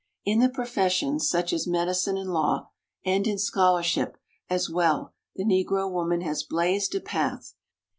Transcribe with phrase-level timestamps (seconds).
[0.25, 2.69] In the professions, such as medicine and law,
[3.05, 4.17] and in scholarship
[4.49, 7.53] as well, the Negro woman has blazed a path.